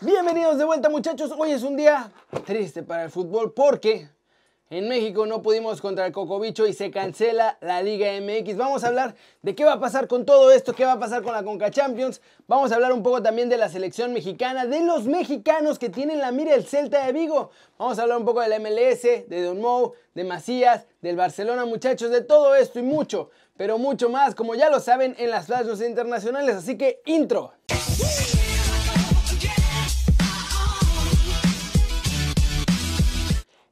Bienvenidos 0.00 0.58
de 0.58 0.64
vuelta 0.64 0.88
muchachos, 0.88 1.32
hoy 1.36 1.50
es 1.50 1.64
un 1.64 1.76
día 1.76 2.12
triste 2.46 2.84
para 2.84 3.02
el 3.02 3.10
fútbol 3.10 3.52
porque 3.52 4.08
en 4.70 4.88
México 4.88 5.26
no 5.26 5.42
pudimos 5.42 5.80
contra 5.80 6.06
el 6.06 6.12
Cocobicho 6.12 6.68
y 6.68 6.72
se 6.72 6.92
cancela 6.92 7.58
la 7.60 7.82
Liga 7.82 8.12
MX. 8.20 8.56
Vamos 8.56 8.84
a 8.84 8.88
hablar 8.88 9.16
de 9.42 9.56
qué 9.56 9.64
va 9.64 9.72
a 9.72 9.80
pasar 9.80 10.06
con 10.06 10.24
todo 10.24 10.52
esto, 10.52 10.72
qué 10.72 10.84
va 10.84 10.92
a 10.92 10.98
pasar 11.00 11.24
con 11.24 11.32
la 11.32 11.42
Conca 11.42 11.72
Champions. 11.72 12.20
Vamos 12.46 12.70
a 12.70 12.76
hablar 12.76 12.92
un 12.92 13.02
poco 13.02 13.24
también 13.24 13.48
de 13.48 13.56
la 13.56 13.68
selección 13.68 14.12
mexicana, 14.12 14.66
de 14.66 14.84
los 14.84 15.06
mexicanos 15.06 15.80
que 15.80 15.88
tienen 15.88 16.20
la 16.20 16.30
mira 16.30 16.54
el 16.54 16.64
Celta 16.64 17.04
de 17.04 17.12
Vigo. 17.12 17.50
Vamos 17.76 17.98
a 17.98 18.02
hablar 18.02 18.18
un 18.18 18.24
poco 18.24 18.40
del 18.40 18.60
MLS, 18.60 19.02
de 19.02 19.42
Don 19.42 19.60
Mou, 19.60 19.94
de 20.14 20.22
Macías, 20.22 20.86
del 21.02 21.16
Barcelona, 21.16 21.64
muchachos, 21.64 22.12
de 22.12 22.20
todo 22.20 22.54
esto 22.54 22.78
y 22.78 22.82
mucho, 22.82 23.30
pero 23.56 23.78
mucho 23.78 24.08
más, 24.08 24.36
como 24.36 24.54
ya 24.54 24.70
lo 24.70 24.78
saben, 24.78 25.16
en 25.18 25.30
las 25.30 25.46
plazas 25.46 25.80
internacionales. 25.80 26.54
Así 26.54 26.78
que, 26.78 27.02
intro. 27.04 27.52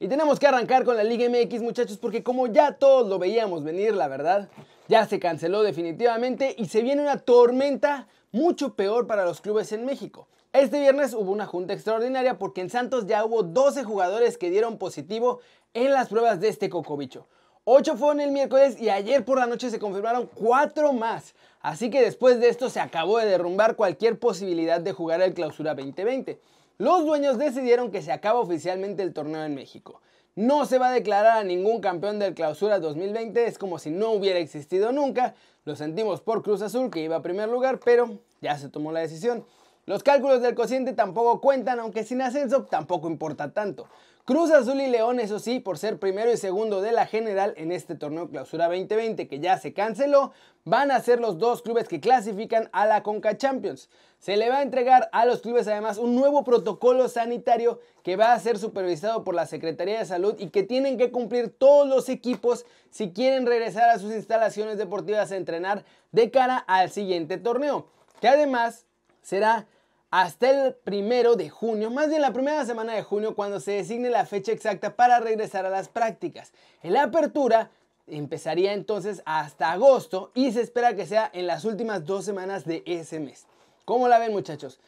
Y 0.06 0.08
tenemos 0.08 0.38
que 0.38 0.46
arrancar 0.46 0.84
con 0.84 0.96
la 0.96 1.02
Liga 1.02 1.28
MX 1.28 1.62
muchachos 1.62 1.98
porque 1.98 2.22
como 2.22 2.46
ya 2.46 2.70
todos 2.70 3.08
lo 3.08 3.18
veíamos 3.18 3.64
venir, 3.64 3.92
la 3.92 4.06
verdad, 4.06 4.48
ya 4.86 5.04
se 5.04 5.18
canceló 5.18 5.64
definitivamente 5.64 6.54
y 6.56 6.66
se 6.66 6.82
viene 6.82 7.02
una 7.02 7.18
tormenta 7.18 8.06
mucho 8.30 8.74
peor 8.74 9.08
para 9.08 9.24
los 9.24 9.40
clubes 9.40 9.72
en 9.72 9.84
México. 9.84 10.28
Este 10.52 10.78
viernes 10.78 11.12
hubo 11.12 11.32
una 11.32 11.44
junta 11.44 11.72
extraordinaria 11.72 12.38
porque 12.38 12.60
en 12.60 12.70
Santos 12.70 13.08
ya 13.08 13.24
hubo 13.24 13.42
12 13.42 13.82
jugadores 13.82 14.38
que 14.38 14.48
dieron 14.48 14.78
positivo 14.78 15.40
en 15.74 15.90
las 15.90 16.08
pruebas 16.08 16.38
de 16.38 16.50
este 16.50 16.70
cocobicho. 16.70 17.26
8 17.64 17.96
fueron 17.96 18.20
el 18.20 18.30
miércoles 18.30 18.80
y 18.80 18.90
ayer 18.90 19.24
por 19.24 19.40
la 19.40 19.48
noche 19.48 19.70
se 19.70 19.80
confirmaron 19.80 20.30
4 20.36 20.92
más. 20.92 21.34
Así 21.60 21.90
que 21.90 22.00
después 22.00 22.38
de 22.38 22.48
esto 22.48 22.70
se 22.70 22.78
acabó 22.78 23.18
de 23.18 23.26
derrumbar 23.26 23.74
cualquier 23.74 24.20
posibilidad 24.20 24.80
de 24.80 24.92
jugar 24.92 25.20
el 25.20 25.34
Clausura 25.34 25.74
2020 25.74 26.40
los 26.78 27.06
dueños 27.06 27.38
decidieron 27.38 27.90
que 27.90 28.02
se 28.02 28.12
acaba 28.12 28.40
oficialmente 28.40 29.02
el 29.02 29.12
torneo 29.12 29.44
en 29.44 29.54
México. 29.54 30.00
No 30.34 30.66
se 30.66 30.78
va 30.78 30.88
a 30.88 30.92
declarar 30.92 31.38
a 31.38 31.44
ningún 31.44 31.80
campeón 31.80 32.18
del 32.18 32.34
clausura 32.34 32.78
2020, 32.78 33.46
es 33.46 33.56
como 33.56 33.78
si 33.78 33.90
no 33.90 34.10
hubiera 34.10 34.38
existido 34.38 34.92
nunca. 34.92 35.34
Lo 35.64 35.76
sentimos 35.76 36.20
por 36.20 36.42
Cruz 36.42 36.60
Azul, 36.60 36.90
que 36.90 37.00
iba 37.00 37.16
a 37.16 37.22
primer 37.22 37.48
lugar, 37.48 37.80
pero 37.82 38.18
ya 38.42 38.58
se 38.58 38.68
tomó 38.68 38.92
la 38.92 39.00
decisión. 39.00 39.46
Los 39.86 40.02
cálculos 40.02 40.42
del 40.42 40.56
cociente 40.56 40.94
tampoco 40.94 41.40
cuentan, 41.40 41.78
aunque 41.78 42.02
sin 42.02 42.20
ascenso 42.20 42.64
tampoco 42.64 43.08
importa 43.08 43.52
tanto. 43.52 43.86
Cruz 44.24 44.50
Azul 44.50 44.80
y 44.80 44.88
León, 44.88 45.20
eso 45.20 45.38
sí, 45.38 45.60
por 45.60 45.78
ser 45.78 46.00
primero 46.00 46.32
y 46.32 46.36
segundo 46.36 46.80
de 46.82 46.90
la 46.90 47.06
general 47.06 47.54
en 47.56 47.70
este 47.70 47.94
torneo 47.94 48.28
Clausura 48.28 48.66
2020 48.66 49.28
que 49.28 49.38
ya 49.38 49.56
se 49.58 49.72
canceló, 49.72 50.32
van 50.64 50.90
a 50.90 50.98
ser 50.98 51.20
los 51.20 51.38
dos 51.38 51.62
clubes 51.62 51.86
que 51.86 52.00
clasifican 52.00 52.68
a 52.72 52.86
la 52.86 53.04
Conca 53.04 53.36
Champions. 53.36 53.88
Se 54.18 54.36
le 54.36 54.48
va 54.48 54.56
a 54.56 54.62
entregar 54.62 55.08
a 55.12 55.24
los 55.24 55.40
clubes 55.40 55.68
además 55.68 55.98
un 55.98 56.16
nuevo 56.16 56.42
protocolo 56.42 57.08
sanitario 57.08 57.78
que 58.02 58.16
va 58.16 58.32
a 58.32 58.40
ser 58.40 58.58
supervisado 58.58 59.22
por 59.22 59.36
la 59.36 59.46
Secretaría 59.46 60.00
de 60.00 60.04
Salud 60.04 60.34
y 60.40 60.48
que 60.50 60.64
tienen 60.64 60.98
que 60.98 61.12
cumplir 61.12 61.56
todos 61.56 61.86
los 61.86 62.08
equipos 62.08 62.66
si 62.90 63.12
quieren 63.12 63.46
regresar 63.46 63.90
a 63.90 64.00
sus 64.00 64.12
instalaciones 64.12 64.78
deportivas 64.78 65.30
a 65.30 65.36
entrenar 65.36 65.84
de 66.10 66.32
cara 66.32 66.56
al 66.56 66.90
siguiente 66.90 67.38
torneo, 67.38 67.86
que 68.20 68.26
además 68.26 68.86
será 69.22 69.68
hasta 70.10 70.50
el 70.50 70.74
primero 70.74 71.36
de 71.36 71.50
junio, 71.50 71.90
más 71.90 72.08
bien 72.08 72.22
la 72.22 72.32
primera 72.32 72.64
semana 72.64 72.94
de 72.94 73.02
junio, 73.02 73.34
cuando 73.34 73.60
se 73.60 73.72
designe 73.72 74.10
la 74.10 74.26
fecha 74.26 74.52
exacta 74.52 74.94
para 74.96 75.20
regresar 75.20 75.66
a 75.66 75.70
las 75.70 75.88
prácticas. 75.88 76.52
En 76.82 76.92
la 76.92 77.04
apertura 77.04 77.70
empezaría 78.06 78.72
entonces 78.72 79.22
hasta 79.26 79.72
agosto 79.72 80.30
y 80.34 80.52
se 80.52 80.60
espera 80.60 80.94
que 80.94 81.06
sea 81.06 81.28
en 81.32 81.46
las 81.46 81.64
últimas 81.64 82.04
dos 82.04 82.24
semanas 82.24 82.64
de 82.64 82.82
ese 82.86 83.18
mes. 83.18 83.46
¿Cómo 83.84 84.08
la 84.08 84.18
ven 84.18 84.32
muchachos? 84.32 84.80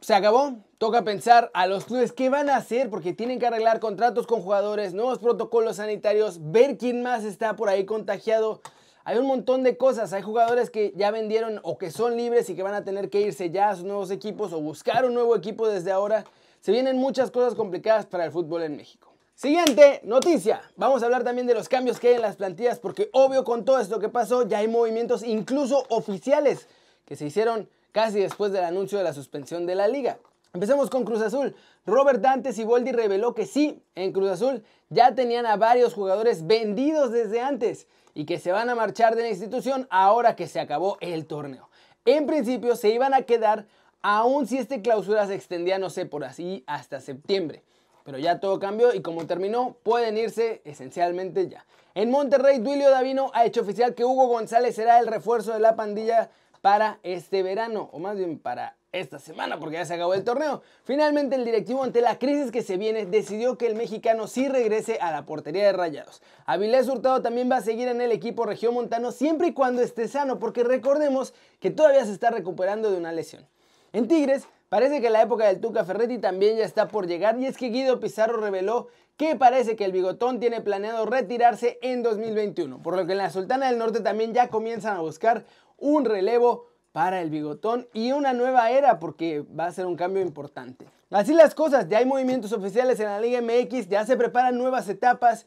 Se 0.00 0.14
acabó, 0.14 0.54
toca 0.78 1.04
pensar 1.04 1.50
a 1.52 1.66
los 1.66 1.84
clubes 1.84 2.12
qué 2.12 2.30
van 2.30 2.48
a 2.48 2.56
hacer 2.56 2.88
porque 2.88 3.12
tienen 3.12 3.38
que 3.38 3.46
arreglar 3.46 3.80
contratos 3.80 4.26
con 4.26 4.40
jugadores, 4.40 4.94
nuevos 4.94 5.18
protocolos 5.18 5.76
sanitarios, 5.76 6.38
ver 6.50 6.78
quién 6.78 7.02
más 7.02 7.24
está 7.24 7.56
por 7.56 7.68
ahí 7.68 7.84
contagiado. 7.84 8.62
Hay 9.04 9.16
un 9.16 9.26
montón 9.26 9.62
de 9.62 9.76
cosas, 9.76 10.12
hay 10.12 10.22
jugadores 10.22 10.70
que 10.70 10.92
ya 10.94 11.10
vendieron 11.10 11.60
o 11.62 11.78
que 11.78 11.90
son 11.90 12.16
libres 12.16 12.50
y 12.50 12.54
que 12.54 12.62
van 12.62 12.74
a 12.74 12.84
tener 12.84 13.08
que 13.08 13.20
irse 13.20 13.50
ya 13.50 13.70
a 13.70 13.76
sus 13.76 13.84
nuevos 13.84 14.10
equipos 14.10 14.52
o 14.52 14.60
buscar 14.60 15.04
un 15.06 15.14
nuevo 15.14 15.34
equipo 15.34 15.66
desde 15.68 15.90
ahora. 15.90 16.24
Se 16.60 16.70
vienen 16.70 16.98
muchas 16.98 17.30
cosas 17.30 17.54
complicadas 17.54 18.04
para 18.04 18.26
el 18.26 18.30
fútbol 18.30 18.62
en 18.62 18.76
México. 18.76 19.10
Siguiente 19.34 20.02
noticia. 20.04 20.60
Vamos 20.76 21.02
a 21.02 21.06
hablar 21.06 21.24
también 21.24 21.46
de 21.46 21.54
los 21.54 21.66
cambios 21.66 21.98
que 21.98 22.08
hay 22.08 22.14
en 22.16 22.20
las 22.20 22.36
plantillas 22.36 22.78
porque 22.78 23.08
obvio 23.12 23.42
con 23.42 23.64
todo 23.64 23.80
esto 23.80 23.98
que 23.98 24.10
pasó 24.10 24.46
ya 24.46 24.58
hay 24.58 24.68
movimientos 24.68 25.22
incluso 25.22 25.86
oficiales 25.88 26.68
que 27.06 27.16
se 27.16 27.24
hicieron 27.24 27.66
casi 27.92 28.20
después 28.20 28.52
del 28.52 28.64
anuncio 28.64 28.98
de 28.98 29.04
la 29.04 29.14
suspensión 29.14 29.64
de 29.64 29.76
la 29.76 29.88
liga. 29.88 30.18
Empecemos 30.52 30.90
con 30.90 31.04
Cruz 31.04 31.22
Azul. 31.22 31.54
Robert 31.86 32.20
Dante 32.20 32.52
Siboldi 32.52 32.90
reveló 32.90 33.34
que 33.34 33.46
sí, 33.46 33.84
en 33.94 34.12
Cruz 34.12 34.30
Azul 34.30 34.64
ya 34.88 35.14
tenían 35.14 35.46
a 35.46 35.56
varios 35.56 35.94
jugadores 35.94 36.44
vendidos 36.46 37.12
desde 37.12 37.40
antes 37.40 37.86
y 38.14 38.26
que 38.26 38.40
se 38.40 38.50
van 38.50 38.68
a 38.68 38.74
marchar 38.74 39.14
de 39.14 39.22
la 39.22 39.28
institución 39.28 39.86
ahora 39.90 40.34
que 40.34 40.48
se 40.48 40.58
acabó 40.58 40.98
el 41.00 41.26
torneo. 41.26 41.68
En 42.04 42.26
principio 42.26 42.74
se 42.74 42.88
iban 42.88 43.14
a 43.14 43.22
quedar 43.22 43.66
aún 44.02 44.48
si 44.48 44.58
este 44.58 44.82
clausura 44.82 45.24
se 45.28 45.36
extendía, 45.36 45.78
no 45.78 45.88
sé, 45.88 46.04
por 46.04 46.24
así 46.24 46.64
hasta 46.66 47.00
septiembre. 47.00 47.62
Pero 48.02 48.18
ya 48.18 48.40
todo 48.40 48.58
cambió 48.58 48.92
y 48.92 49.02
como 49.02 49.26
terminó, 49.26 49.76
pueden 49.84 50.18
irse 50.18 50.62
esencialmente 50.64 51.48
ya. 51.48 51.64
En 51.94 52.10
Monterrey, 52.10 52.58
Duilio 52.58 52.90
Davino 52.90 53.30
ha 53.34 53.44
hecho 53.44 53.60
oficial 53.60 53.94
que 53.94 54.04
Hugo 54.04 54.26
González 54.26 54.74
será 54.74 54.98
el 54.98 55.06
refuerzo 55.06 55.52
de 55.52 55.60
la 55.60 55.76
pandilla 55.76 56.30
para 56.60 56.98
este 57.04 57.44
verano, 57.44 57.88
o 57.92 58.00
más 58.00 58.16
bien 58.16 58.38
para 58.38 58.76
esta 58.92 59.18
semana 59.18 59.58
porque 59.58 59.76
ya 59.76 59.84
se 59.84 59.94
acabó 59.94 60.14
el 60.14 60.24
torneo. 60.24 60.62
Finalmente 60.84 61.36
el 61.36 61.44
directivo 61.44 61.84
ante 61.84 62.00
la 62.00 62.18
crisis 62.18 62.50
que 62.50 62.62
se 62.62 62.76
viene 62.76 63.06
decidió 63.06 63.56
que 63.56 63.66
el 63.66 63.76
mexicano 63.76 64.26
sí 64.26 64.48
regrese 64.48 64.98
a 65.00 65.12
la 65.12 65.24
portería 65.24 65.64
de 65.64 65.72
Rayados. 65.72 66.22
Avilés 66.44 66.88
Hurtado 66.88 67.22
también 67.22 67.50
va 67.50 67.56
a 67.56 67.62
seguir 67.62 67.88
en 67.88 68.00
el 68.00 68.12
equipo 68.12 68.44
regiomontano 68.46 69.12
siempre 69.12 69.48
y 69.48 69.52
cuando 69.52 69.82
esté 69.82 70.08
sano 70.08 70.38
porque 70.38 70.64
recordemos 70.64 71.34
que 71.60 71.70
todavía 71.70 72.04
se 72.04 72.12
está 72.12 72.30
recuperando 72.30 72.90
de 72.90 72.96
una 72.96 73.12
lesión. 73.12 73.46
En 73.92 74.08
Tigres 74.08 74.44
parece 74.68 75.00
que 75.00 75.10
la 75.10 75.22
época 75.22 75.46
del 75.46 75.60
Tuca 75.60 75.84
Ferretti 75.84 76.18
también 76.18 76.56
ya 76.56 76.64
está 76.64 76.88
por 76.88 77.06
llegar 77.06 77.38
y 77.38 77.46
es 77.46 77.56
que 77.56 77.68
Guido 77.68 78.00
Pizarro 78.00 78.38
reveló 78.38 78.88
que 79.16 79.36
parece 79.36 79.76
que 79.76 79.84
el 79.84 79.92
bigotón 79.92 80.40
tiene 80.40 80.62
planeado 80.62 81.04
retirarse 81.04 81.78
en 81.82 82.02
2021, 82.02 82.82
por 82.82 82.96
lo 82.96 83.04
que 83.04 83.12
en 83.12 83.18
la 83.18 83.30
Sultana 83.30 83.66
del 83.66 83.78
Norte 83.78 84.00
también 84.00 84.32
ya 84.32 84.48
comienzan 84.48 84.96
a 84.96 85.00
buscar 85.00 85.44
un 85.76 86.04
relevo 86.04 86.69
para 86.92 87.20
el 87.20 87.30
bigotón 87.30 87.88
y 87.92 88.12
una 88.12 88.32
nueva 88.32 88.70
era 88.70 88.98
porque 88.98 89.44
va 89.58 89.66
a 89.66 89.72
ser 89.72 89.86
un 89.86 89.96
cambio 89.96 90.22
importante. 90.22 90.86
Así 91.10 91.34
las 91.34 91.54
cosas, 91.54 91.88
ya 91.88 91.98
hay 91.98 92.06
movimientos 92.06 92.52
oficiales 92.52 93.00
en 93.00 93.06
la 93.06 93.20
Liga 93.20 93.40
MX, 93.40 93.88
ya 93.88 94.04
se 94.06 94.16
preparan 94.16 94.56
nuevas 94.56 94.88
etapas. 94.88 95.46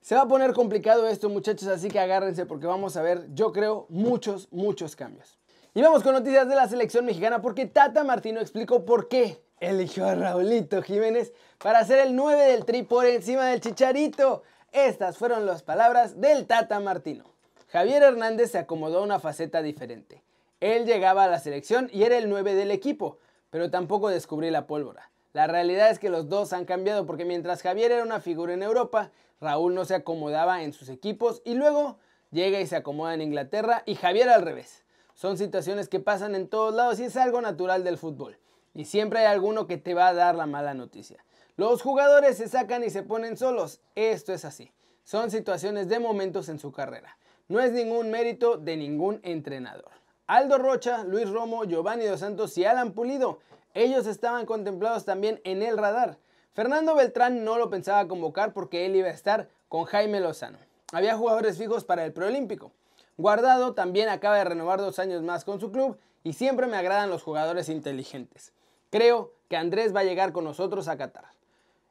Se 0.00 0.14
va 0.14 0.22
a 0.22 0.28
poner 0.28 0.52
complicado 0.52 1.06
esto 1.06 1.28
muchachos, 1.28 1.68
así 1.68 1.88
que 1.88 1.98
agárrense 1.98 2.46
porque 2.46 2.66
vamos 2.66 2.96
a 2.96 3.02
ver, 3.02 3.26
yo 3.34 3.52
creo, 3.52 3.86
muchos, 3.88 4.48
muchos 4.50 4.96
cambios. 4.96 5.38
Y 5.74 5.82
vamos 5.82 6.02
con 6.02 6.12
noticias 6.12 6.48
de 6.48 6.54
la 6.54 6.68
selección 6.68 7.04
mexicana 7.04 7.40
porque 7.40 7.66
Tata 7.66 8.04
Martino 8.04 8.40
explicó 8.40 8.84
por 8.84 9.08
qué 9.08 9.42
eligió 9.60 10.06
a 10.06 10.14
Raulito 10.14 10.82
Jiménez 10.82 11.32
para 11.58 11.84
ser 11.84 12.00
el 12.00 12.14
9 12.14 12.52
del 12.52 12.64
tri 12.64 12.82
por 12.82 13.06
encima 13.06 13.46
del 13.46 13.60
Chicharito. 13.60 14.42
Estas 14.72 15.16
fueron 15.18 15.46
las 15.46 15.62
palabras 15.62 16.20
del 16.20 16.46
Tata 16.46 16.80
Martino. 16.80 17.24
Javier 17.68 18.02
Hernández 18.02 18.52
se 18.52 18.58
acomodó 18.58 19.00
a 19.00 19.02
una 19.02 19.18
faceta 19.18 19.62
diferente. 19.62 20.22
Él 20.64 20.86
llegaba 20.86 21.24
a 21.24 21.28
la 21.28 21.40
selección 21.40 21.90
y 21.92 22.04
era 22.04 22.16
el 22.16 22.30
9 22.30 22.54
del 22.54 22.70
equipo, 22.70 23.18
pero 23.50 23.70
tampoco 23.70 24.08
descubrí 24.08 24.50
la 24.50 24.66
pólvora. 24.66 25.10
La 25.34 25.46
realidad 25.46 25.90
es 25.90 25.98
que 25.98 26.08
los 26.08 26.30
dos 26.30 26.54
han 26.54 26.64
cambiado 26.64 27.04
porque 27.04 27.26
mientras 27.26 27.60
Javier 27.60 27.92
era 27.92 28.02
una 28.02 28.18
figura 28.18 28.54
en 28.54 28.62
Europa, 28.62 29.10
Raúl 29.42 29.74
no 29.74 29.84
se 29.84 29.94
acomodaba 29.94 30.62
en 30.62 30.72
sus 30.72 30.88
equipos 30.88 31.42
y 31.44 31.52
luego 31.52 31.98
llega 32.30 32.62
y 32.62 32.66
se 32.66 32.76
acomoda 32.76 33.12
en 33.12 33.20
Inglaterra 33.20 33.82
y 33.84 33.94
Javier 33.94 34.30
al 34.30 34.40
revés. 34.40 34.86
Son 35.12 35.36
situaciones 35.36 35.90
que 35.90 36.00
pasan 36.00 36.34
en 36.34 36.48
todos 36.48 36.74
lados 36.74 36.98
y 36.98 37.04
es 37.04 37.16
algo 37.18 37.42
natural 37.42 37.84
del 37.84 37.98
fútbol. 37.98 38.38
Y 38.72 38.86
siempre 38.86 39.18
hay 39.18 39.26
alguno 39.26 39.66
que 39.66 39.76
te 39.76 39.92
va 39.92 40.08
a 40.08 40.14
dar 40.14 40.34
la 40.34 40.46
mala 40.46 40.72
noticia. 40.72 41.22
Los 41.58 41.82
jugadores 41.82 42.38
se 42.38 42.48
sacan 42.48 42.84
y 42.84 42.88
se 42.88 43.02
ponen 43.02 43.36
solos. 43.36 43.82
Esto 43.96 44.32
es 44.32 44.46
así. 44.46 44.72
Son 45.02 45.30
situaciones 45.30 45.90
de 45.90 45.98
momentos 45.98 46.48
en 46.48 46.58
su 46.58 46.72
carrera. 46.72 47.18
No 47.48 47.60
es 47.60 47.72
ningún 47.72 48.10
mérito 48.10 48.56
de 48.56 48.78
ningún 48.78 49.20
entrenador. 49.24 50.03
Aldo 50.26 50.56
Rocha, 50.56 51.04
Luis 51.04 51.28
Romo, 51.28 51.64
Giovanni 51.64 52.06
Dos 52.06 52.20
Santos 52.20 52.56
y 52.56 52.64
Alan 52.64 52.92
Pulido. 52.92 53.40
Ellos 53.74 54.06
estaban 54.06 54.46
contemplados 54.46 55.04
también 55.04 55.38
en 55.44 55.62
el 55.62 55.76
radar. 55.76 56.16
Fernando 56.54 56.94
Beltrán 56.94 57.44
no 57.44 57.58
lo 57.58 57.68
pensaba 57.68 58.08
convocar 58.08 58.54
porque 58.54 58.86
él 58.86 58.96
iba 58.96 59.08
a 59.08 59.12
estar 59.12 59.50
con 59.68 59.84
Jaime 59.84 60.20
Lozano. 60.20 60.56
Había 60.92 61.18
jugadores 61.18 61.58
fijos 61.58 61.84
para 61.84 62.06
el 62.06 62.14
preolímpico. 62.14 62.72
Guardado 63.18 63.74
también 63.74 64.08
acaba 64.08 64.38
de 64.38 64.44
renovar 64.44 64.80
dos 64.80 64.98
años 64.98 65.22
más 65.22 65.44
con 65.44 65.60
su 65.60 65.70
club 65.70 65.98
y 66.22 66.32
siempre 66.32 66.66
me 66.68 66.78
agradan 66.78 67.10
los 67.10 67.22
jugadores 67.22 67.68
inteligentes. 67.68 68.54
Creo 68.88 69.34
que 69.50 69.58
Andrés 69.58 69.94
va 69.94 70.00
a 70.00 70.04
llegar 70.04 70.32
con 70.32 70.44
nosotros 70.44 70.88
a 70.88 70.96
Qatar. 70.96 71.26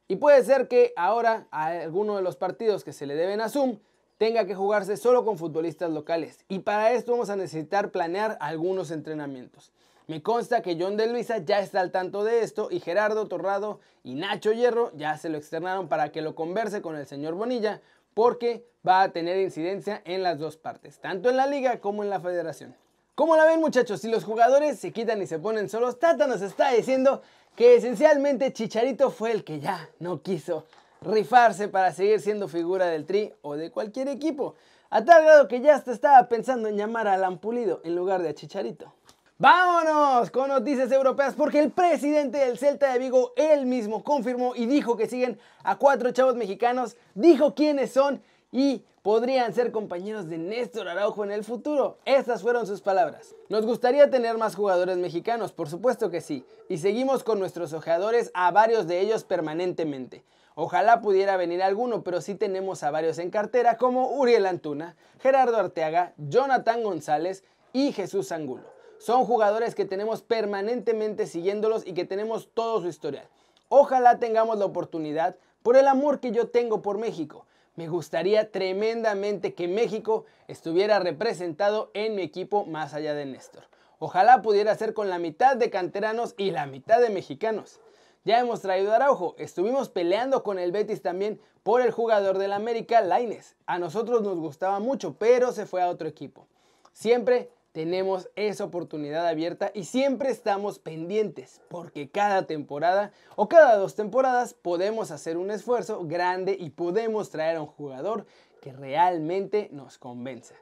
Y 0.08 0.16
puede 0.16 0.42
ser 0.42 0.66
que 0.66 0.92
ahora 0.96 1.46
a 1.52 1.66
alguno 1.66 2.16
de 2.16 2.22
los 2.22 2.36
partidos 2.36 2.82
que 2.82 2.92
se 2.92 3.06
le 3.06 3.14
deben 3.14 3.40
a 3.40 3.48
Zoom 3.48 3.78
tenga 4.18 4.46
que 4.46 4.54
jugarse 4.54 4.96
solo 4.96 5.24
con 5.24 5.38
futbolistas 5.38 5.90
locales 5.90 6.44
y 6.48 6.60
para 6.60 6.92
esto 6.92 7.12
vamos 7.12 7.30
a 7.30 7.36
necesitar 7.36 7.90
planear 7.90 8.36
algunos 8.40 8.90
entrenamientos. 8.90 9.72
Me 10.06 10.22
consta 10.22 10.60
que 10.60 10.76
John 10.78 10.98
de 10.98 11.06
Luisa 11.06 11.38
ya 11.38 11.60
está 11.60 11.80
al 11.80 11.90
tanto 11.90 12.24
de 12.24 12.42
esto 12.42 12.68
y 12.70 12.80
Gerardo 12.80 13.26
Torrado 13.26 13.80
y 14.02 14.14
Nacho 14.14 14.52
Hierro 14.52 14.92
ya 14.94 15.16
se 15.16 15.30
lo 15.30 15.38
externaron 15.38 15.88
para 15.88 16.12
que 16.12 16.20
lo 16.20 16.34
converse 16.34 16.82
con 16.82 16.96
el 16.96 17.06
señor 17.06 17.34
Bonilla 17.34 17.80
porque 18.12 18.66
va 18.86 19.02
a 19.02 19.12
tener 19.12 19.38
incidencia 19.38 20.02
en 20.04 20.22
las 20.22 20.38
dos 20.38 20.56
partes, 20.56 20.98
tanto 20.98 21.30
en 21.30 21.36
la 21.36 21.46
liga 21.46 21.80
como 21.80 22.02
en 22.02 22.10
la 22.10 22.20
federación. 22.20 22.76
Como 23.14 23.36
la 23.36 23.46
ven 23.46 23.60
muchachos, 23.60 24.00
si 24.00 24.10
los 24.10 24.24
jugadores 24.24 24.78
se 24.78 24.92
quitan 24.92 25.22
y 25.22 25.26
se 25.26 25.38
ponen 25.38 25.68
solos, 25.68 25.98
Tata 25.98 26.26
nos 26.26 26.42
está 26.42 26.72
diciendo 26.72 27.22
que 27.56 27.76
esencialmente 27.76 28.52
Chicharito 28.52 29.10
fue 29.10 29.32
el 29.32 29.44
que 29.44 29.60
ya 29.60 29.88
no 30.00 30.20
quiso 30.20 30.66
rifarse 31.04 31.68
para 31.68 31.92
seguir 31.92 32.20
siendo 32.20 32.48
figura 32.48 32.86
del 32.86 33.06
Tri 33.06 33.32
o 33.42 33.56
de 33.56 33.70
cualquier 33.70 34.08
equipo, 34.08 34.54
a 34.90 35.04
tal 35.04 35.22
grado 35.22 35.48
que 35.48 35.60
ya 35.60 35.74
hasta 35.74 35.92
estaba 35.92 36.28
pensando 36.28 36.68
en 36.68 36.76
llamar 36.76 37.08
a 37.08 37.14
Alan 37.14 37.38
Pulido 37.38 37.80
en 37.84 37.94
lugar 37.94 38.22
de 38.22 38.30
a 38.30 38.34
Chicharito. 38.34 38.92
Vámonos 39.36 40.30
con 40.30 40.48
noticias 40.48 40.92
europeas 40.92 41.34
porque 41.34 41.58
el 41.58 41.72
presidente 41.72 42.38
del 42.38 42.56
Celta 42.56 42.92
de 42.92 42.98
Vigo 43.00 43.32
él 43.36 43.66
mismo 43.66 44.04
confirmó 44.04 44.54
y 44.54 44.66
dijo 44.66 44.96
que 44.96 45.08
siguen 45.08 45.38
a 45.64 45.76
cuatro 45.76 46.12
chavos 46.12 46.36
mexicanos, 46.36 46.96
dijo 47.14 47.54
quiénes 47.54 47.92
son 47.92 48.22
y 48.54 48.84
podrían 49.02 49.52
ser 49.52 49.72
compañeros 49.72 50.28
de 50.28 50.38
Néstor 50.38 50.88
Araujo 50.88 51.24
en 51.24 51.32
el 51.32 51.42
futuro. 51.42 51.98
Estas 52.04 52.40
fueron 52.40 52.68
sus 52.68 52.80
palabras. 52.80 53.34
Nos 53.48 53.66
gustaría 53.66 54.10
tener 54.10 54.38
más 54.38 54.54
jugadores 54.54 54.96
mexicanos, 54.96 55.52
por 55.52 55.68
supuesto 55.68 56.08
que 56.08 56.20
sí, 56.20 56.46
y 56.68 56.78
seguimos 56.78 57.24
con 57.24 57.40
nuestros 57.40 57.72
ojeadores 57.72 58.30
a 58.32 58.52
varios 58.52 58.86
de 58.86 59.00
ellos 59.00 59.24
permanentemente. 59.24 60.24
Ojalá 60.54 61.00
pudiera 61.00 61.36
venir 61.36 61.64
alguno, 61.64 62.04
pero 62.04 62.20
sí 62.20 62.36
tenemos 62.36 62.84
a 62.84 62.92
varios 62.92 63.18
en 63.18 63.30
cartera 63.30 63.76
como 63.76 64.12
Uriel 64.12 64.46
Antuna, 64.46 64.94
Gerardo 65.18 65.56
Arteaga, 65.56 66.12
Jonathan 66.16 66.84
González 66.84 67.42
y 67.72 67.90
Jesús 67.90 68.30
Angulo. 68.30 68.62
Son 68.98 69.24
jugadores 69.24 69.74
que 69.74 69.84
tenemos 69.84 70.22
permanentemente 70.22 71.26
siguiéndolos 71.26 71.84
y 71.84 71.92
que 71.92 72.04
tenemos 72.04 72.48
todo 72.54 72.80
su 72.82 72.86
historial. 72.86 73.26
Ojalá 73.68 74.20
tengamos 74.20 74.58
la 74.58 74.64
oportunidad 74.64 75.34
por 75.64 75.76
el 75.76 75.88
amor 75.88 76.20
que 76.20 76.30
yo 76.30 76.46
tengo 76.46 76.82
por 76.82 76.98
México 76.98 77.46
me 77.76 77.88
gustaría 77.88 78.50
tremendamente 78.52 79.54
que 79.54 79.68
México 79.68 80.24
estuviera 80.48 80.98
representado 81.00 81.90
en 81.94 82.14
mi 82.14 82.22
equipo 82.22 82.64
más 82.64 82.94
allá 82.94 83.14
de 83.14 83.26
Néstor. 83.26 83.64
Ojalá 83.98 84.42
pudiera 84.42 84.74
ser 84.74 84.94
con 84.94 85.08
la 85.08 85.18
mitad 85.18 85.56
de 85.56 85.70
canteranos 85.70 86.34
y 86.36 86.50
la 86.50 86.66
mitad 86.66 87.00
de 87.00 87.10
mexicanos. 87.10 87.80
Ya 88.24 88.38
hemos 88.38 88.60
traído 88.62 88.92
Araujo, 88.92 89.34
estuvimos 89.38 89.88
peleando 89.88 90.42
con 90.42 90.58
el 90.58 90.72
Betis 90.72 91.02
también 91.02 91.40
por 91.62 91.80
el 91.80 91.90
jugador 91.90 92.38
del 92.38 92.52
América, 92.52 93.00
Laines. 93.00 93.56
A 93.66 93.78
nosotros 93.78 94.22
nos 94.22 94.36
gustaba 94.38 94.78
mucho, 94.78 95.16
pero 95.18 95.52
se 95.52 95.66
fue 95.66 95.82
a 95.82 95.88
otro 95.88 96.08
equipo. 96.08 96.46
Siempre 96.92 97.50
tenemos 97.74 98.30
esa 98.36 98.62
oportunidad 98.62 99.26
abierta 99.26 99.72
y 99.74 99.82
siempre 99.82 100.30
estamos 100.30 100.78
pendientes 100.78 101.60
porque 101.68 102.08
cada 102.08 102.46
temporada 102.46 103.10
o 103.34 103.48
cada 103.48 103.76
dos 103.76 103.96
temporadas 103.96 104.54
podemos 104.54 105.10
hacer 105.10 105.36
un 105.36 105.50
esfuerzo 105.50 106.06
grande 106.06 106.56
y 106.58 106.70
podemos 106.70 107.30
traer 107.30 107.56
a 107.56 107.62
un 107.62 107.66
jugador 107.66 108.26
que 108.62 108.72
realmente 108.72 109.70
nos 109.72 109.98
convenza. 109.98 110.54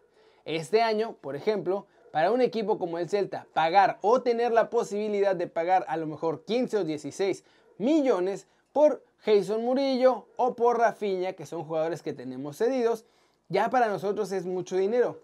Este 0.46 0.80
año, 0.80 1.16
por 1.20 1.36
ejemplo, 1.36 1.86
para 2.12 2.32
un 2.32 2.40
equipo 2.40 2.78
como 2.78 2.98
el 2.98 3.10
Celta, 3.10 3.46
pagar 3.52 3.98
o 4.00 4.22
tener 4.22 4.50
la 4.50 4.70
posibilidad 4.70 5.36
de 5.36 5.48
pagar 5.48 5.84
a 5.88 5.98
lo 5.98 6.06
mejor 6.06 6.46
15 6.46 6.78
o 6.78 6.84
16 6.84 7.44
millones 7.76 8.46
por 8.72 9.04
Jason 9.18 9.62
Murillo 9.62 10.28
o 10.36 10.56
por 10.56 10.78
Rafinha, 10.78 11.34
que 11.34 11.44
son 11.44 11.64
jugadores 11.64 12.00
que 12.00 12.14
tenemos 12.14 12.56
cedidos, 12.56 13.04
ya 13.50 13.68
para 13.68 13.88
nosotros 13.88 14.32
es 14.32 14.46
mucho 14.46 14.76
dinero. 14.76 15.20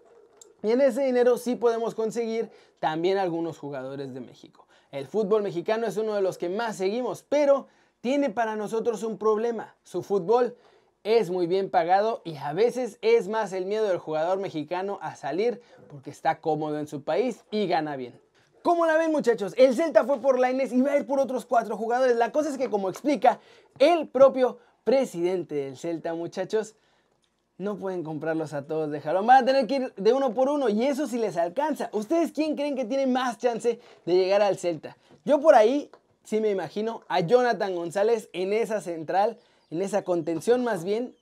Y 0.63 0.71
en 0.71 0.81
ese 0.81 1.03
dinero 1.03 1.37
sí 1.37 1.55
podemos 1.55 1.95
conseguir 1.95 2.49
también 2.79 3.17
algunos 3.17 3.57
jugadores 3.57 4.13
de 4.13 4.19
México. 4.19 4.67
El 4.91 5.07
fútbol 5.07 5.43
mexicano 5.43 5.85
es 5.85 5.97
uno 5.97 6.15
de 6.15 6.21
los 6.21 6.37
que 6.37 6.49
más 6.49 6.75
seguimos, 6.75 7.23
pero 7.27 7.67
tiene 8.01 8.29
para 8.29 8.55
nosotros 8.55 9.03
un 9.03 9.17
problema. 9.17 9.75
Su 9.83 10.01
fútbol 10.01 10.55
es 11.03 11.29
muy 11.29 11.47
bien 11.47 11.69
pagado 11.69 12.21
y 12.25 12.37
a 12.37 12.53
veces 12.53 12.97
es 13.01 13.27
más 13.27 13.53
el 13.53 13.65
miedo 13.65 13.87
del 13.87 13.99
jugador 13.99 14.39
mexicano 14.39 14.99
a 15.01 15.15
salir 15.15 15.61
porque 15.89 16.09
está 16.09 16.39
cómodo 16.39 16.79
en 16.79 16.87
su 16.87 17.03
país 17.03 17.45
y 17.51 17.67
gana 17.67 17.95
bien. 17.95 18.19
¿Cómo 18.61 18.85
la 18.85 18.97
ven 18.97 19.11
muchachos? 19.11 19.53
El 19.57 19.73
Celta 19.75 20.03
fue 20.03 20.19
por 20.19 20.37
Laines 20.37 20.73
y 20.73 20.81
va 20.81 20.91
a 20.91 20.97
ir 20.97 21.05
por 21.05 21.19
otros 21.19 21.45
cuatro 21.45 21.77
jugadores. 21.77 22.17
La 22.17 22.31
cosa 22.31 22.49
es 22.49 22.57
que 22.57 22.69
como 22.69 22.89
explica 22.89 23.39
el 23.79 24.09
propio 24.09 24.57
presidente 24.83 25.55
del 25.55 25.77
Celta 25.77 26.13
muchachos, 26.13 26.75
no 27.59 27.77
pueden 27.77 28.03
comprarlos 28.03 28.53
a 28.53 28.65
todos 28.65 28.89
de 28.89 29.01
jalón. 29.01 29.27
Van 29.27 29.43
a 29.43 29.45
tener 29.45 29.67
que 29.67 29.75
ir 29.75 29.93
de 29.95 30.13
uno 30.13 30.33
por 30.33 30.49
uno 30.49 30.69
y 30.69 30.85
eso 30.85 31.07
sí 31.07 31.19
les 31.19 31.35
alcanza. 31.37 31.89
¿Ustedes 31.91 32.31
quién 32.31 32.55
creen 32.55 32.75
que 32.75 32.85
tiene 32.85 33.05
más 33.05 33.37
chance 33.37 33.79
de 34.05 34.15
llegar 34.15 34.41
al 34.41 34.57
Celta? 34.57 34.97
Yo 35.25 35.41
por 35.41 35.53
ahí 35.53 35.91
sí 36.23 36.39
me 36.39 36.49
imagino 36.49 37.03
a 37.09 37.19
Jonathan 37.19 37.75
González 37.75 38.29
en 38.31 38.53
esa 38.53 38.79
central, 38.79 39.37
en 39.69 39.81
esa 39.81 40.03
contención 40.03 40.63
más 40.63 40.85
bien. 40.85 41.13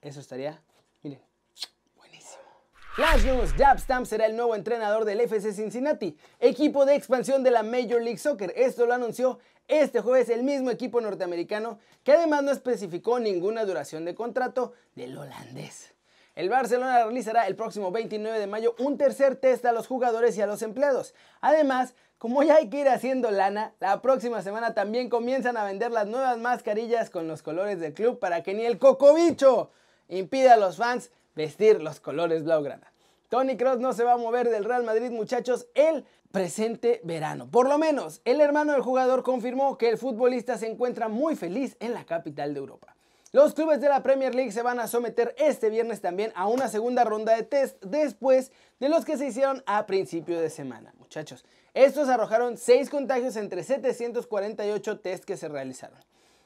eso 0.00 0.20
estaría, 0.20 0.62
miren, 1.02 1.20
buenísimo. 1.96 2.42
Flash 2.94 3.24
News, 3.24 3.52
Jab 3.54 3.80
Stamp 3.80 4.06
será 4.06 4.26
el 4.26 4.36
nuevo 4.36 4.54
entrenador 4.54 5.04
del 5.04 5.20
FC 5.20 5.52
Cincinnati, 5.52 6.16
equipo 6.38 6.86
de 6.86 6.94
expansión 6.94 7.42
de 7.42 7.50
la 7.50 7.64
Major 7.64 8.00
League 8.00 8.18
Soccer. 8.18 8.52
Esto 8.54 8.86
lo 8.86 8.94
anunció 8.94 9.40
este 9.68 10.00
jueves 10.00 10.28
el 10.30 10.42
mismo 10.42 10.70
equipo 10.70 11.00
norteamericano 11.00 11.78
que 12.02 12.12
además 12.12 12.42
no 12.42 12.50
especificó 12.50 13.20
ninguna 13.20 13.64
duración 13.64 14.04
de 14.04 14.14
contrato 14.14 14.72
del 14.94 15.16
holandés. 15.16 15.94
El 16.34 16.48
Barcelona 16.48 17.04
realizará 17.04 17.46
el 17.46 17.56
próximo 17.56 17.90
29 17.90 18.38
de 18.38 18.46
mayo 18.46 18.74
un 18.78 18.96
tercer 18.96 19.36
test 19.36 19.64
a 19.66 19.72
los 19.72 19.86
jugadores 19.86 20.36
y 20.36 20.40
a 20.40 20.46
los 20.46 20.62
empleados. 20.62 21.14
Además, 21.40 21.94
como 22.16 22.42
ya 22.42 22.56
hay 22.56 22.70
que 22.70 22.80
ir 22.80 22.88
haciendo 22.88 23.30
lana, 23.30 23.74
la 23.80 24.00
próxima 24.02 24.42
semana 24.42 24.72
también 24.72 25.08
comienzan 25.08 25.56
a 25.56 25.64
vender 25.64 25.92
las 25.92 26.06
nuevas 26.06 26.38
mascarillas 26.38 27.10
con 27.10 27.28
los 27.28 27.42
colores 27.42 27.80
del 27.80 27.92
club 27.92 28.18
para 28.18 28.42
que 28.42 28.54
ni 28.54 28.64
el 28.64 28.78
cocobicho 28.78 29.70
impida 30.08 30.54
a 30.54 30.56
los 30.56 30.76
fans 30.76 31.10
vestir 31.34 31.82
los 31.82 32.00
colores 32.00 32.44
blaugrana. 32.44 32.87
Tony 33.28 33.58
Cross 33.58 33.78
no 33.78 33.92
se 33.92 34.04
va 34.04 34.14
a 34.14 34.16
mover 34.16 34.48
del 34.48 34.64
Real 34.64 34.84
Madrid, 34.84 35.10
muchachos. 35.10 35.66
Él 35.74 36.04
presente 36.32 37.00
verano. 37.04 37.50
Por 37.50 37.68
lo 37.68 37.76
menos, 37.76 38.22
el 38.24 38.40
hermano 38.40 38.72
del 38.72 38.80
jugador 38.80 39.22
confirmó 39.22 39.76
que 39.76 39.90
el 39.90 39.98
futbolista 39.98 40.56
se 40.56 40.66
encuentra 40.66 41.08
muy 41.08 41.36
feliz 41.36 41.76
en 41.80 41.92
la 41.92 42.04
capital 42.04 42.54
de 42.54 42.60
Europa. 42.60 42.96
Los 43.32 43.52
clubes 43.52 43.82
de 43.82 43.90
la 43.90 44.02
Premier 44.02 44.34
League 44.34 44.52
se 44.52 44.62
van 44.62 44.80
a 44.80 44.88
someter 44.88 45.34
este 45.36 45.68
viernes 45.68 46.00
también 46.00 46.32
a 46.34 46.46
una 46.46 46.68
segunda 46.68 47.04
ronda 47.04 47.36
de 47.36 47.42
test 47.42 47.82
después 47.84 48.50
de 48.80 48.88
los 48.88 49.04
que 49.04 49.18
se 49.18 49.26
hicieron 49.26 49.62
a 49.66 49.84
principio 49.84 50.40
de 50.40 50.48
semana. 50.48 50.94
Muchachos, 50.98 51.44
estos 51.74 52.08
arrojaron 52.08 52.56
6 52.56 52.88
contagios 52.88 53.36
entre 53.36 53.62
748 53.62 55.00
test 55.00 55.24
que 55.24 55.36
se 55.36 55.48
realizaron. 55.48 55.98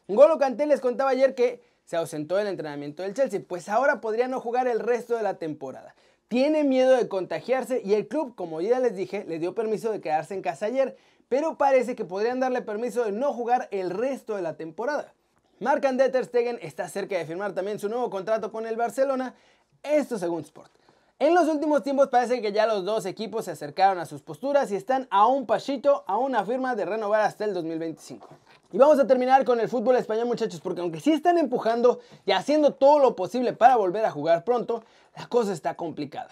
Golo 0.09 0.37
Canté 0.39 0.67
les 0.67 0.81
contaba 0.81 1.11
ayer 1.11 1.37
que 1.37 1.63
se 1.85 1.97
ausentó 1.97 2.37
del 2.37 2.49
entrenamiento 2.49 3.05
del 3.05 3.15
Chelsea, 3.15 3.41
pues 3.47 3.69
ahora 3.69 4.01
podría 4.01 4.27
no 4.27 4.41
jugar 4.41 4.67
el 4.67 4.81
resto 4.81 5.17
de 5.17 5.23
la 5.23 5.35
temporada 5.35 5.95
tiene 6.33 6.65
miedo 6.65 6.97
de 6.97 7.09
contagiarse 7.09 7.83
y 7.85 7.93
el 7.93 8.09
club, 8.09 8.35
como 8.35 8.63
ya 8.63 8.81
les 8.81 8.97
dije, 8.97 9.27
le 9.29 9.39
dio 9.39 9.55
permiso 9.55 9.93
de 9.93 10.01
quedarse 10.01 10.33
en 10.33 10.41
casa 10.41 10.65
ayer, 10.65 10.97
pero 11.29 11.59
parece 11.59 11.95
que 11.95 12.07
podrían 12.07 12.41
darle 12.41 12.63
permiso 12.63 13.05
de 13.05 13.13
no 13.13 13.35
jugar 13.35 13.69
el 13.71 13.91
resto 13.91 14.37
de 14.37 14.41
la 14.41 14.57
temporada. 14.57 15.13
Marc 15.61 15.83
Ter 15.83 16.25
Stegen 16.25 16.59
está 16.63 16.89
cerca 16.89 17.19
de 17.19 17.27
firmar 17.27 17.53
también 17.53 17.79
su 17.79 17.91
nuevo 17.91 18.09
contrato 18.09 18.51
con 18.51 18.67
el 18.67 18.79
Barcelona, 18.79 19.35
esto 19.83 20.17
según 20.17 20.41
Sport. 20.41 20.73
En 21.19 21.35
los 21.35 21.49
últimos 21.49 21.83
tiempos 21.83 22.09
parece 22.09 22.41
que 22.41 22.51
ya 22.51 22.67
los 22.67 22.83
dos 22.87 23.05
equipos 23.05 23.45
se 23.45 23.51
acercaron 23.51 23.99
a 23.99 24.07
sus 24.07 24.23
posturas 24.23 24.73
y 24.73 24.77
están 24.77 25.09
a 25.11 25.27
un 25.27 25.45
pasito, 25.45 26.03
a 26.07 26.17
una 26.17 26.47
firma 26.47 26.75
de 26.75 26.87
renovar 26.87 27.21
hasta 27.21 27.45
el 27.45 27.53
2025. 27.53 28.27
Y 28.73 28.79
vamos 28.79 28.99
a 28.99 29.07
terminar 29.07 29.45
con 29.45 29.61
el 29.61 29.69
fútbol 29.69 29.97
español 29.97 30.27
muchachos, 30.27 30.63
porque 30.63 30.81
aunque 30.81 30.99
sí 30.99 31.13
están 31.13 31.37
empujando 31.37 32.01
y 32.25 32.33
haciendo 32.33 32.73
todo 32.73 32.99
lo 32.99 33.15
posible 33.15 33.53
para 33.53 33.77
volver 33.77 34.03
a 34.07 34.11
jugar 34.11 34.45
pronto, 34.45 34.83
la 35.15 35.27
cosa 35.27 35.53
está 35.53 35.75
complicada. 35.75 36.31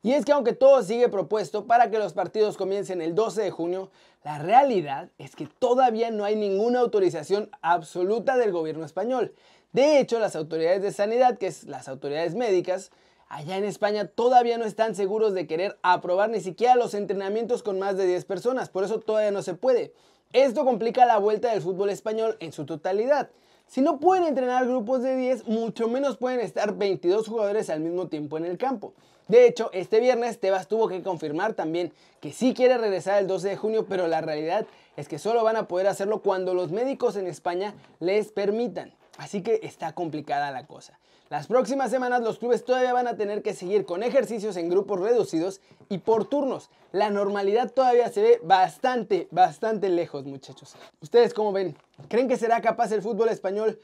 Y 0.00 0.12
es 0.12 0.24
que 0.24 0.30
aunque 0.30 0.52
todo 0.52 0.84
sigue 0.84 1.08
propuesto 1.08 1.66
para 1.66 1.90
que 1.90 1.98
los 1.98 2.12
partidos 2.12 2.56
comiencen 2.56 3.02
el 3.02 3.16
12 3.16 3.42
de 3.42 3.50
junio, 3.50 3.90
la 4.22 4.38
realidad 4.38 5.10
es 5.18 5.34
que 5.34 5.46
todavía 5.46 6.12
no 6.12 6.24
hay 6.24 6.36
ninguna 6.36 6.78
autorización 6.78 7.50
absoluta 7.60 8.36
del 8.36 8.52
gobierno 8.52 8.84
español. 8.84 9.34
De 9.72 9.98
hecho, 9.98 10.20
las 10.20 10.36
autoridades 10.36 10.80
de 10.80 10.92
sanidad, 10.92 11.38
que 11.38 11.48
es 11.48 11.64
las 11.64 11.88
autoridades 11.88 12.36
médicas, 12.36 12.92
allá 13.28 13.56
en 13.56 13.64
España 13.64 14.06
todavía 14.06 14.58
no 14.58 14.64
están 14.64 14.94
seguros 14.94 15.34
de 15.34 15.48
querer 15.48 15.76
aprobar 15.82 16.30
ni 16.30 16.40
siquiera 16.40 16.76
los 16.76 16.94
entrenamientos 16.94 17.64
con 17.64 17.80
más 17.80 17.96
de 17.96 18.06
10 18.06 18.26
personas, 18.26 18.68
por 18.68 18.84
eso 18.84 19.00
todavía 19.00 19.32
no 19.32 19.42
se 19.42 19.54
puede. 19.54 19.92
Esto 20.34 20.64
complica 20.64 21.06
la 21.06 21.18
vuelta 21.18 21.52
del 21.52 21.62
fútbol 21.62 21.90
español 21.90 22.36
en 22.40 22.50
su 22.50 22.66
totalidad. 22.66 23.30
Si 23.68 23.80
no 23.80 24.00
pueden 24.00 24.24
entrenar 24.24 24.66
grupos 24.66 25.00
de 25.00 25.16
10, 25.16 25.46
mucho 25.46 25.86
menos 25.86 26.16
pueden 26.16 26.40
estar 26.40 26.74
22 26.74 27.28
jugadores 27.28 27.70
al 27.70 27.78
mismo 27.78 28.08
tiempo 28.08 28.36
en 28.36 28.44
el 28.44 28.58
campo. 28.58 28.94
De 29.28 29.46
hecho, 29.46 29.70
este 29.72 30.00
viernes 30.00 30.40
Tebas 30.40 30.66
tuvo 30.66 30.88
que 30.88 31.04
confirmar 31.04 31.54
también 31.54 31.92
que 32.20 32.32
sí 32.32 32.52
quiere 32.52 32.78
regresar 32.78 33.20
el 33.20 33.28
12 33.28 33.50
de 33.50 33.56
junio, 33.56 33.86
pero 33.88 34.08
la 34.08 34.22
realidad 34.22 34.66
es 34.96 35.06
que 35.06 35.20
solo 35.20 35.44
van 35.44 35.54
a 35.54 35.68
poder 35.68 35.86
hacerlo 35.86 36.20
cuando 36.20 36.52
los 36.52 36.72
médicos 36.72 37.14
en 37.14 37.28
España 37.28 37.72
les 38.00 38.32
permitan. 38.32 38.92
Así 39.18 39.40
que 39.40 39.60
está 39.62 39.92
complicada 39.92 40.50
la 40.50 40.66
cosa. 40.66 40.98
Las 41.30 41.46
próximas 41.46 41.90
semanas 41.90 42.22
los 42.22 42.38
clubes 42.38 42.66
todavía 42.66 42.92
van 42.92 43.08
a 43.08 43.16
tener 43.16 43.42
que 43.42 43.54
seguir 43.54 43.86
con 43.86 44.02
ejercicios 44.02 44.56
en 44.58 44.68
grupos 44.68 45.00
reducidos 45.00 45.62
y 45.88 45.98
por 45.98 46.26
turnos. 46.26 46.68
La 46.92 47.08
normalidad 47.08 47.72
todavía 47.72 48.10
se 48.10 48.20
ve 48.20 48.40
bastante, 48.42 49.26
bastante 49.30 49.88
lejos, 49.88 50.26
muchachos. 50.26 50.76
¿Ustedes 51.00 51.32
cómo 51.32 51.50
ven? 51.50 51.76
¿Creen 52.08 52.28
que 52.28 52.36
será 52.36 52.60
capaz 52.60 52.92
el 52.92 53.00
fútbol 53.00 53.30
español 53.30 53.80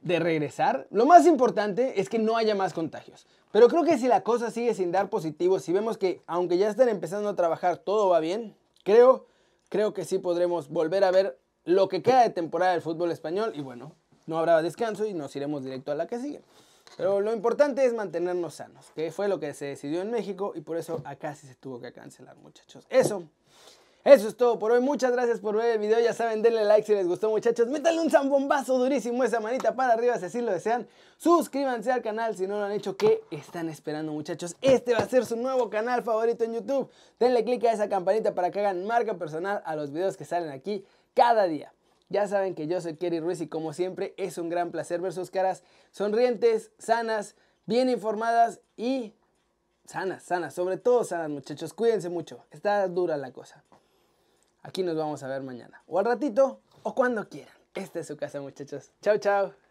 de 0.00 0.18
regresar? 0.18 0.88
Lo 0.90 1.06
más 1.06 1.26
importante 1.26 2.00
es 2.00 2.08
que 2.08 2.18
no 2.18 2.36
haya 2.36 2.56
más 2.56 2.74
contagios. 2.74 3.28
Pero 3.52 3.68
creo 3.68 3.84
que 3.84 3.96
si 3.96 4.08
la 4.08 4.24
cosa 4.24 4.50
sigue 4.50 4.74
sin 4.74 4.90
dar 4.90 5.08
positivos, 5.10 5.62
si 5.62 5.72
vemos 5.72 5.96
que 5.96 6.22
aunque 6.26 6.58
ya 6.58 6.68
estén 6.68 6.88
empezando 6.88 7.28
a 7.28 7.36
trabajar 7.36 7.78
todo 7.78 8.08
va 8.08 8.18
bien, 8.18 8.56
creo, 8.82 9.26
creo 9.68 9.94
que 9.94 10.04
sí 10.04 10.18
podremos 10.18 10.68
volver 10.68 11.04
a 11.04 11.12
ver 11.12 11.38
lo 11.64 11.88
que 11.88 12.02
queda 12.02 12.22
de 12.22 12.30
temporada 12.30 12.72
del 12.72 12.82
fútbol 12.82 13.12
español 13.12 13.52
y 13.54 13.60
bueno, 13.60 13.92
no 14.28 14.38
habrá 14.38 14.62
descanso 14.62 15.06
y 15.06 15.14
nos 15.14 15.34
iremos 15.34 15.64
directo 15.64 15.90
a 15.90 15.96
la 15.96 16.06
que 16.06 16.20
sigue. 16.20 16.42
Pero 16.96 17.20
lo 17.20 17.32
importante 17.32 17.84
es 17.84 17.94
mantenernos 17.94 18.54
sanos, 18.54 18.86
que 18.94 19.10
fue 19.10 19.28
lo 19.28 19.40
que 19.40 19.54
se 19.54 19.66
decidió 19.66 20.00
en 20.02 20.10
México 20.10 20.52
y 20.54 20.60
por 20.60 20.76
eso 20.76 21.00
acá 21.04 21.34
sí 21.34 21.46
se 21.46 21.54
tuvo 21.54 21.80
que 21.80 21.92
cancelar, 21.92 22.36
muchachos. 22.36 22.86
Eso, 22.88 23.24
eso 24.04 24.28
es 24.28 24.36
todo 24.36 24.58
por 24.58 24.72
hoy. 24.72 24.80
Muchas 24.80 25.12
gracias 25.12 25.40
por 25.40 25.56
ver 25.56 25.72
el 25.72 25.78
video. 25.78 26.00
Ya 26.00 26.12
saben, 26.12 26.42
denle 26.42 26.64
like 26.64 26.86
si 26.86 26.94
les 26.94 27.06
gustó, 27.06 27.30
muchachos. 27.30 27.68
Métanle 27.68 28.00
un 28.00 28.10
zambombazo 28.10 28.78
durísimo 28.78 29.22
esa 29.24 29.40
manita 29.40 29.74
para 29.74 29.92
arriba 29.92 30.18
si 30.18 30.26
así 30.26 30.40
lo 30.40 30.52
desean. 30.52 30.88
Suscríbanse 31.18 31.92
al 31.92 32.02
canal 32.02 32.36
si 32.36 32.46
no 32.46 32.58
lo 32.58 32.64
han 32.64 32.72
hecho. 32.72 32.96
¿Qué 32.96 33.22
están 33.30 33.68
esperando, 33.68 34.12
muchachos? 34.12 34.56
Este 34.60 34.92
va 34.92 35.00
a 35.00 35.08
ser 35.08 35.26
su 35.26 35.36
nuevo 35.36 35.68
canal 35.70 36.02
favorito 36.02 36.44
en 36.44 36.54
YouTube. 36.54 36.90
Denle 37.18 37.44
click 37.44 37.64
a 37.64 37.72
esa 37.72 37.88
campanita 37.88 38.34
para 38.34 38.50
que 38.50 38.60
hagan 38.60 38.86
marca 38.86 39.14
personal 39.14 39.62
a 39.64 39.76
los 39.76 39.92
videos 39.92 40.16
que 40.16 40.24
salen 40.24 40.50
aquí 40.50 40.84
cada 41.14 41.44
día. 41.44 41.72
Ya 42.08 42.26
saben 42.26 42.54
que 42.54 42.66
yo 42.66 42.80
soy 42.80 42.96
Kerry 42.96 43.20
Ruiz 43.20 43.40
y 43.40 43.48
como 43.48 43.72
siempre 43.72 44.14
es 44.16 44.38
un 44.38 44.48
gran 44.48 44.70
placer 44.70 45.00
ver 45.00 45.12
sus 45.12 45.30
caras 45.30 45.62
sonrientes, 45.90 46.72
sanas, 46.78 47.36
bien 47.66 47.90
informadas 47.90 48.60
y 48.76 49.14
sanas, 49.84 50.22
sanas, 50.22 50.54
sobre 50.54 50.78
todo 50.78 51.04
sanas 51.04 51.28
muchachos. 51.28 51.74
Cuídense 51.74 52.08
mucho, 52.08 52.44
está 52.50 52.86
dura 52.88 53.16
la 53.16 53.32
cosa. 53.32 53.62
Aquí 54.62 54.82
nos 54.82 54.96
vamos 54.96 55.22
a 55.22 55.28
ver 55.28 55.42
mañana 55.42 55.82
o 55.86 55.98
al 55.98 56.06
ratito 56.06 56.60
o 56.82 56.94
cuando 56.94 57.28
quieran. 57.28 57.54
Esta 57.74 58.00
es 58.00 58.06
su 58.06 58.16
casa 58.16 58.40
muchachos. 58.40 58.90
Chao, 59.02 59.18
chao. 59.18 59.67